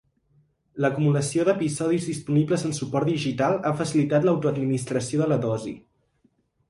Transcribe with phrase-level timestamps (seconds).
[0.85, 5.77] L'acumulació d'episodis disponibles en suport digital ha facilitat l'autoadministració de la dosi.